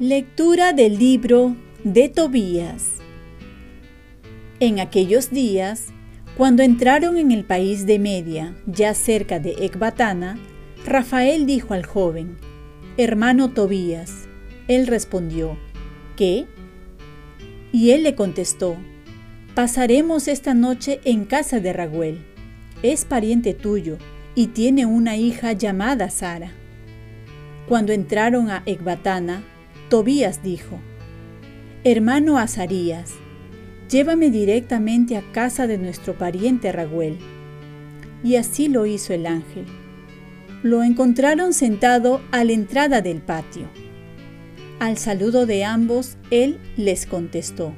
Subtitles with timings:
[0.00, 2.98] Lectura del libro de Tobías.
[4.60, 5.86] En aquellos días,
[6.36, 10.38] cuando entraron en el país de Media, ya cerca de Ecbatana,
[10.86, 12.36] Rafael dijo al joven,
[12.96, 14.28] Hermano Tobías.
[14.68, 15.58] Él respondió,
[16.14, 16.46] ¿qué?
[17.72, 18.76] Y él le contestó,
[19.54, 22.24] Pasaremos esta noche en casa de Raguel.
[22.82, 23.98] Es pariente tuyo
[24.36, 26.52] y tiene una hija llamada Sara.
[27.66, 29.42] Cuando entraron a Ecbatana,
[29.88, 30.78] Tobías dijo,
[31.82, 33.14] Hermano Azarías,
[33.90, 37.18] llévame directamente a casa de nuestro pariente Raguel.
[38.22, 39.66] Y así lo hizo el ángel.
[40.62, 43.68] Lo encontraron sentado a la entrada del patio.
[44.80, 47.72] Al saludo de ambos, él les contestó,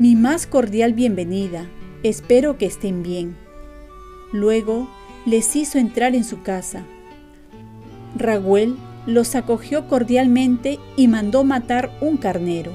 [0.00, 1.66] Mi más cordial bienvenida,
[2.02, 3.36] espero que estén bien.
[4.32, 4.90] Luego
[5.24, 6.84] les hizo entrar en su casa.
[8.16, 8.74] Raguel
[9.06, 12.72] los acogió cordialmente y mandó matar un carnero.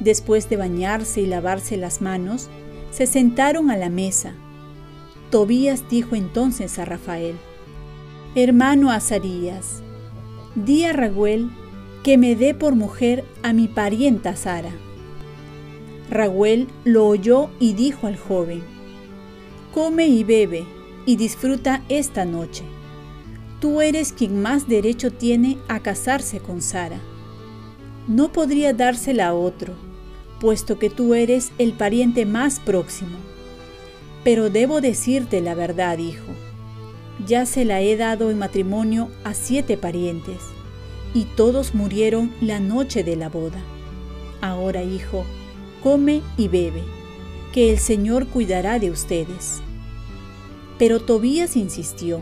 [0.00, 2.50] Después de bañarse y lavarse las manos,
[2.90, 4.32] se sentaron a la mesa.
[5.30, 7.36] Tobías dijo entonces a Rafael,
[8.34, 9.84] Hermano Azarías,
[10.56, 11.48] di a Raguel
[12.08, 14.72] que me dé por mujer a mi parienta Sara.
[16.08, 18.62] Raguel lo oyó y dijo al joven,
[19.74, 20.64] Come y bebe
[21.04, 22.64] y disfruta esta noche
[23.60, 26.98] tú eres quien más derecho tiene a casarse con Sara.
[28.06, 29.74] No podría dársela a otro,
[30.40, 33.18] puesto que tú eres el pariente más próximo.
[34.24, 36.32] Pero debo decirte la verdad, hijo.
[37.26, 40.38] Ya se la he dado en matrimonio a siete parientes,
[41.14, 43.60] y todos murieron la noche de la boda.
[44.40, 45.24] Ahora, hijo,
[45.82, 46.82] come y bebe,
[47.52, 49.60] que el Señor cuidará de ustedes.
[50.78, 52.20] Pero Tobías insistió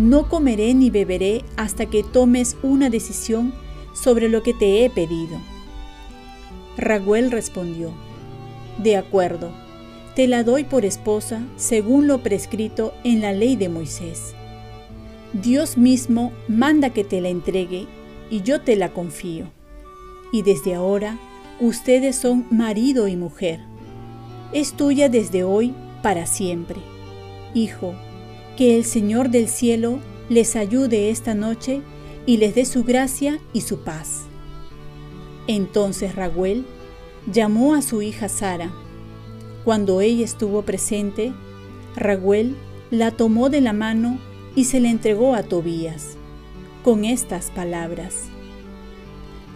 [0.00, 3.52] no comeré ni beberé hasta que tomes una decisión
[3.92, 5.38] sobre lo que te he pedido.
[6.78, 7.92] Raguel respondió,
[8.78, 9.50] De acuerdo,
[10.16, 14.34] te la doy por esposa según lo prescrito en la ley de Moisés.
[15.32, 17.86] Dios mismo manda que te la entregue
[18.30, 19.46] y yo te la confío.
[20.32, 21.18] Y desde ahora
[21.60, 23.60] ustedes son marido y mujer.
[24.52, 26.80] Es tuya desde hoy para siempre.
[27.54, 27.94] Hijo,
[28.56, 31.80] que el Señor del cielo les ayude esta noche
[32.26, 34.22] y les dé su gracia y su paz.
[35.46, 36.64] Entonces Raguel
[37.30, 38.72] llamó a su hija Sara.
[39.64, 41.32] Cuando ella estuvo presente,
[41.94, 42.56] Raguel
[42.90, 44.18] la tomó de la mano
[44.54, 46.16] y se la entregó a Tobías,
[46.84, 48.26] con estas palabras.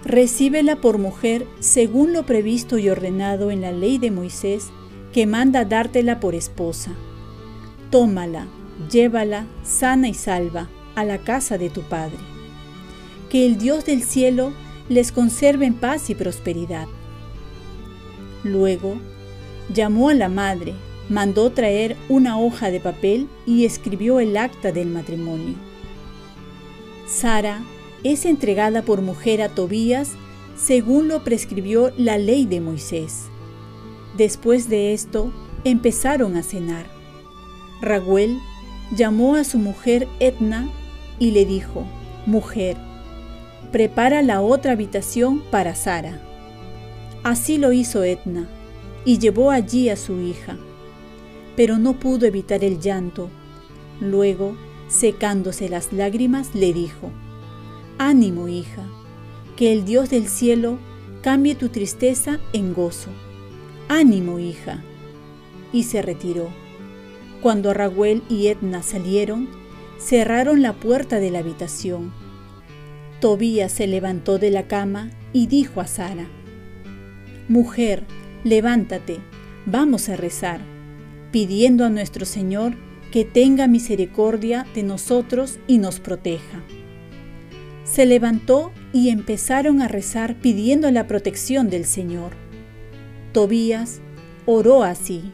[0.04, 4.68] Recíbela por mujer según lo previsto y ordenado en la ley de Moisés,
[5.12, 6.92] que manda dártela por esposa.
[7.90, 8.46] Tómala
[8.90, 12.18] llévala sana y salva a la casa de tu Padre.
[13.30, 14.52] Que el Dios del cielo
[14.88, 16.86] les conserve en paz y prosperidad.
[18.42, 18.96] Luego,
[19.72, 20.74] llamó a la madre,
[21.08, 25.54] mandó traer una hoja de papel y escribió el acta del matrimonio.
[27.06, 27.62] Sara
[28.02, 30.12] es entregada por mujer a Tobías
[30.56, 33.24] según lo prescribió la ley de Moisés.
[34.16, 35.32] Después de esto,
[35.64, 36.86] empezaron a cenar.
[37.80, 38.38] Raguel
[38.94, 40.68] llamó a su mujer Etna
[41.18, 41.84] y le dijo,
[42.26, 42.76] Mujer,
[43.72, 46.20] prepara la otra habitación para Sara.
[47.22, 48.48] Así lo hizo Etna,
[49.04, 50.56] y llevó allí a su hija,
[51.56, 53.30] pero no pudo evitar el llanto.
[54.00, 54.56] Luego,
[54.88, 57.10] secándose las lágrimas, le dijo,
[57.98, 58.82] Ánimo, hija,
[59.56, 60.78] que el Dios del cielo
[61.22, 63.10] cambie tu tristeza en gozo.
[63.88, 64.82] Ánimo, hija.
[65.72, 66.48] Y se retiró.
[67.40, 69.48] Cuando Raguel y Edna salieron,
[69.98, 72.12] cerraron la puerta de la habitación.
[73.20, 76.26] Tobías se levantó de la cama y dijo a Sara,
[77.48, 78.04] Mujer,
[78.42, 79.18] levántate,
[79.66, 80.60] vamos a rezar,
[81.34, 82.76] pidiendo a nuestro Señor
[83.10, 86.62] que tenga misericordia de nosotros y nos proteja.
[87.82, 92.34] Se levantó y empezaron a rezar pidiendo la protección del Señor.
[93.32, 94.00] Tobías
[94.46, 95.32] oró así.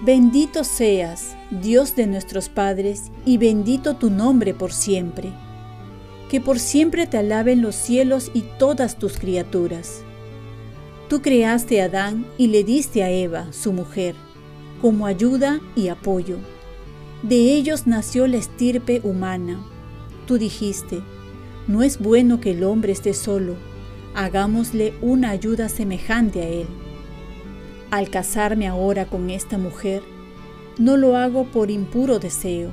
[0.00, 5.34] Bendito seas, Dios de nuestros padres, y bendito tu nombre por siempre.
[6.30, 10.02] Que por siempre te alaben los cielos y todas tus criaturas.
[11.10, 14.14] Tú creaste a Adán y le diste a Eva, su mujer,
[14.82, 16.38] como ayuda y apoyo.
[17.22, 19.64] De ellos nació la estirpe humana.
[20.26, 21.02] Tú dijiste,
[21.68, 23.54] no es bueno que el hombre esté solo,
[24.16, 26.66] hagámosle una ayuda semejante a Él.
[27.92, 30.02] Al casarme ahora con esta mujer,
[30.78, 32.72] no lo hago por impuro deseo,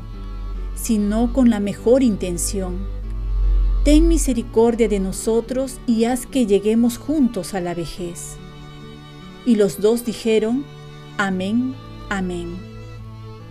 [0.74, 2.80] sino con la mejor intención.
[3.84, 8.38] Ten misericordia de nosotros y haz que lleguemos juntos a la vejez.
[9.46, 10.66] Y los dos dijeron,
[11.18, 11.76] Amén,
[12.10, 12.58] amén.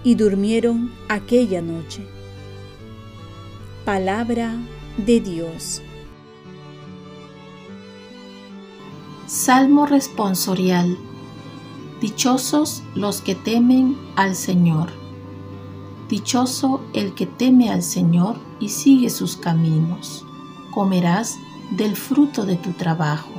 [0.05, 2.07] Y durmieron aquella noche.
[3.85, 4.55] Palabra
[4.97, 5.83] de Dios.
[9.27, 10.97] Salmo responsorial.
[12.01, 14.89] Dichosos los que temen al Señor.
[16.09, 20.25] Dichoso el que teme al Señor y sigue sus caminos.
[20.71, 21.37] Comerás
[21.71, 23.31] del fruto de tu trabajo.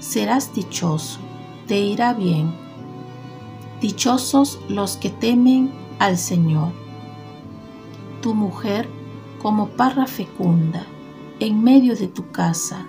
[0.00, 1.18] Serás dichoso,
[1.66, 2.67] te irá bien.
[3.80, 5.70] Dichosos los que temen
[6.00, 6.72] al Señor.
[8.20, 8.88] Tu mujer
[9.40, 10.84] como parra fecunda
[11.38, 12.88] en medio de tu casa,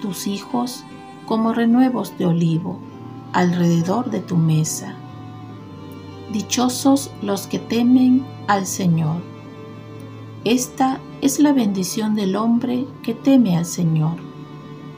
[0.00, 0.84] tus hijos
[1.26, 2.78] como renuevos de olivo
[3.32, 4.94] alrededor de tu mesa.
[6.32, 9.22] Dichosos los que temen al Señor.
[10.44, 14.16] Esta es la bendición del hombre que teme al Señor.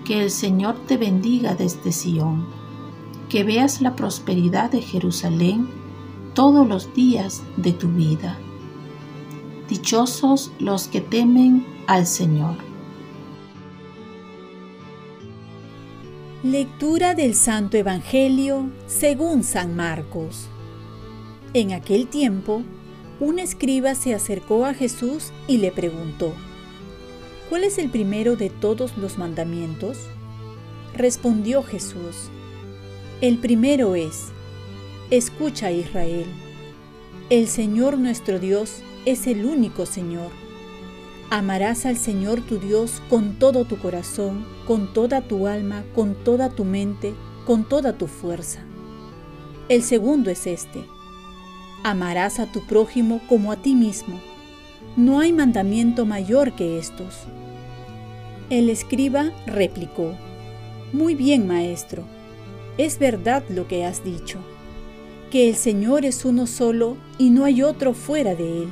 [0.05, 2.62] Que el Señor te bendiga desde Sión.
[3.32, 5.67] Que veas la prosperidad de Jerusalén
[6.34, 8.37] todos los días de tu vida.
[9.70, 12.56] Dichosos los que temen al Señor.
[16.43, 20.49] Lectura del Santo Evangelio según San Marcos.
[21.55, 22.61] En aquel tiempo,
[23.19, 26.34] un escriba se acercó a Jesús y le preguntó,
[27.49, 29.96] ¿cuál es el primero de todos los mandamientos?
[30.94, 32.29] Respondió Jesús,
[33.22, 34.26] el primero es,
[35.10, 36.26] escucha Israel,
[37.30, 40.42] el Señor nuestro Dios es el único Señor
[41.34, 46.50] Amarás al Señor tu Dios con todo tu corazón, con toda tu alma, con toda
[46.50, 47.14] tu mente,
[47.46, 48.60] con toda tu fuerza.
[49.70, 50.84] El segundo es este.
[51.84, 54.20] Amarás a tu prójimo como a ti mismo.
[54.94, 57.20] No hay mandamiento mayor que estos.
[58.50, 60.12] El escriba replicó,
[60.92, 62.04] Muy bien, maestro,
[62.78, 64.38] es verdad lo que has dicho,
[65.30, 68.69] que el Señor es uno solo y no hay otro fuera de él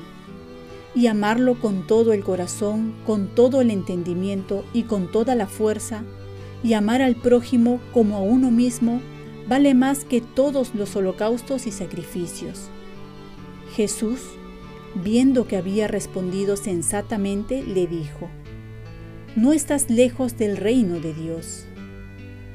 [0.95, 6.03] y amarlo con todo el corazón, con todo el entendimiento y con toda la fuerza,
[6.63, 9.01] y amar al prójimo como a uno mismo,
[9.49, 12.69] vale más que todos los holocaustos y sacrificios.
[13.75, 14.21] Jesús,
[15.03, 18.29] viendo que había respondido sensatamente, le dijo,
[19.37, 21.67] No estás lejos del reino de Dios.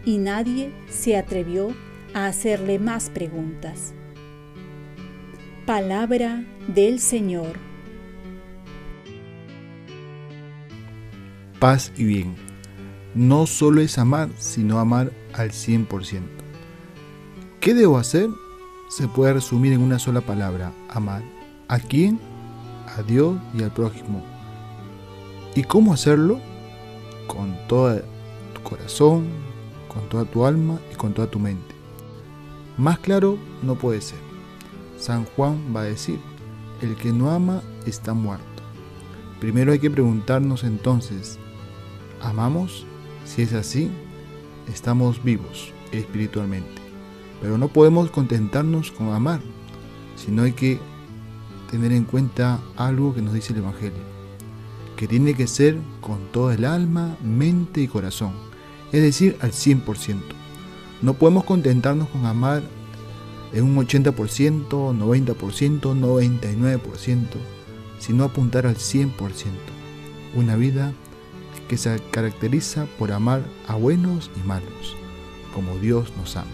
[0.05, 1.73] Y nadie se atrevió
[2.13, 3.93] a hacerle más preguntas.
[5.65, 7.57] Palabra del Señor.
[11.65, 12.35] paz y bien.
[13.15, 16.21] No solo es amar, sino amar al 100%.
[17.59, 18.29] ¿Qué debo hacer?
[18.89, 21.23] Se puede resumir en una sola palabra, amar.
[21.67, 22.19] ¿A quién?
[22.95, 24.23] A Dios y al prójimo.
[25.55, 26.39] ¿Y cómo hacerlo?
[27.25, 27.99] Con todo
[28.53, 29.25] tu corazón,
[29.95, 31.73] con toda tu alma y con toda tu mente.
[32.77, 34.19] Más claro no puede ser.
[34.99, 36.19] San Juan va a decir,
[36.81, 38.45] el que no ama está muerto.
[39.39, 41.39] Primero hay que preguntarnos entonces,
[42.21, 42.85] amamos?
[43.25, 43.89] Si es así,
[44.71, 46.81] estamos vivos espiritualmente.
[47.41, 49.41] Pero no podemos contentarnos con amar,
[50.15, 50.79] sino hay que
[51.71, 54.03] tener en cuenta algo que nos dice el Evangelio,
[54.95, 58.33] que tiene que ser con toda el alma, mente y corazón,
[58.91, 60.19] es decir, al 100%.
[61.01, 62.63] No podemos contentarnos con amar
[63.53, 65.35] en un 80%, 90%,
[65.81, 67.25] 99%,
[67.99, 69.11] sino apuntar al 100%.
[70.35, 70.93] Una vida
[71.67, 74.95] que se caracteriza por amar a buenos y malos,
[75.53, 76.49] como Dios nos ama.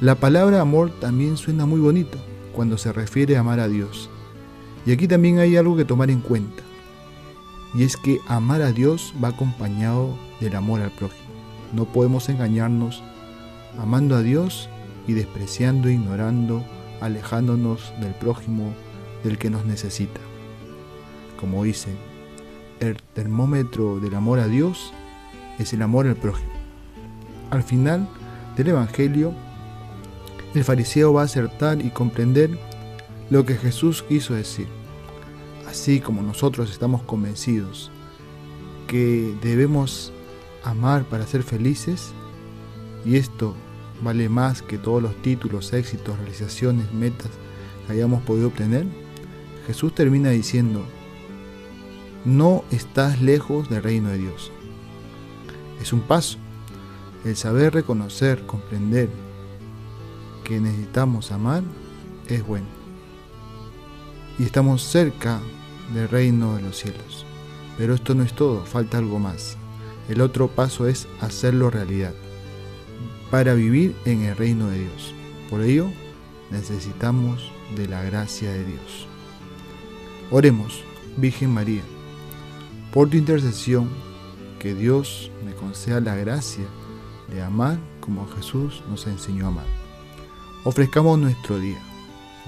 [0.00, 2.18] La palabra amor también suena muy bonito
[2.52, 4.10] cuando se refiere a amar a Dios.
[4.84, 6.61] Y aquí también hay algo que tomar en cuenta.
[7.74, 11.22] Y es que amar a Dios va acompañado del amor al prójimo.
[11.72, 13.02] No podemos engañarnos
[13.78, 14.68] amando a Dios
[15.06, 16.64] y despreciando, ignorando,
[17.00, 18.72] alejándonos del prójimo,
[19.24, 20.20] del que nos necesita.
[21.40, 21.96] Como dice
[22.82, 24.92] el termómetro del amor a Dios
[25.58, 26.50] es el amor al prójimo.
[27.50, 28.08] Al final
[28.56, 29.32] del Evangelio,
[30.54, 32.58] el fariseo va a acertar y comprender
[33.30, 34.66] lo que Jesús quiso decir.
[35.72, 37.90] Así como nosotros estamos convencidos
[38.86, 40.12] que debemos
[40.64, 42.12] amar para ser felices,
[43.06, 43.54] y esto
[44.02, 47.30] vale más que todos los títulos, éxitos, realizaciones, metas
[47.86, 48.84] que hayamos podido obtener,
[49.66, 50.84] Jesús termina diciendo,
[52.26, 54.52] no estás lejos del reino de Dios.
[55.80, 56.36] Es un paso,
[57.24, 59.08] El saber reconocer, comprender
[60.44, 61.62] que necesitamos amar
[62.28, 62.66] es bueno.
[64.38, 65.40] Y estamos cerca
[65.94, 67.26] del reino de los cielos.
[67.78, 69.56] Pero esto no es todo, falta algo más.
[70.08, 72.12] El otro paso es hacerlo realidad
[73.30, 75.14] para vivir en el reino de Dios.
[75.48, 75.88] Por ello,
[76.50, 79.06] necesitamos de la gracia de Dios.
[80.30, 80.82] Oremos,
[81.16, 81.82] Virgen María,
[82.92, 83.88] por tu intercesión,
[84.58, 86.64] que Dios me conceda la gracia
[87.28, 89.66] de amar como Jesús nos enseñó a amar.
[90.64, 91.80] Ofrezcamos nuestro día.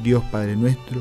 [0.03, 1.01] Dios Padre nuestro,